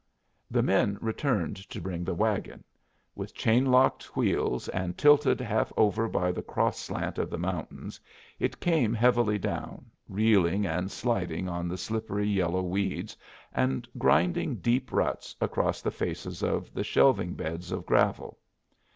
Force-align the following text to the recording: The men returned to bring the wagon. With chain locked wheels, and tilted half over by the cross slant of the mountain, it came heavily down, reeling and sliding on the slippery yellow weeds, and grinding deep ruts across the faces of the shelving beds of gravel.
The 0.49 0.63
men 0.63 0.97
returned 0.99 1.57
to 1.69 1.79
bring 1.79 2.03
the 2.03 2.15
wagon. 2.15 2.63
With 3.13 3.35
chain 3.35 3.67
locked 3.67 4.17
wheels, 4.17 4.67
and 4.69 4.97
tilted 4.97 5.39
half 5.39 5.71
over 5.77 6.07
by 6.07 6.31
the 6.31 6.41
cross 6.41 6.79
slant 6.79 7.19
of 7.19 7.29
the 7.29 7.37
mountain, 7.37 7.91
it 8.39 8.59
came 8.59 8.95
heavily 8.95 9.37
down, 9.37 9.91
reeling 10.09 10.65
and 10.65 10.89
sliding 10.89 11.47
on 11.47 11.67
the 11.67 11.77
slippery 11.77 12.27
yellow 12.27 12.63
weeds, 12.63 13.15
and 13.53 13.87
grinding 13.95 14.55
deep 14.55 14.91
ruts 14.91 15.35
across 15.39 15.83
the 15.83 15.91
faces 15.91 16.41
of 16.41 16.73
the 16.73 16.83
shelving 16.83 17.35
beds 17.35 17.71
of 17.71 17.85
gravel. 17.85 18.39